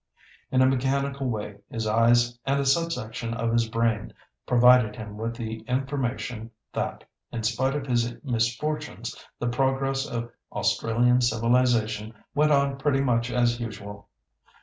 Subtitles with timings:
[0.51, 4.11] In a mechanical way, his eyes and a subsection of his brain
[4.47, 11.21] provided him with the information that, in spite of his misfortunes, the progress of Australian
[11.21, 14.09] civilisation went on pretty much as usual.